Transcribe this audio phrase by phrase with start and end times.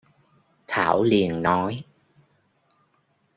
[0.67, 1.83] Thảo liền nói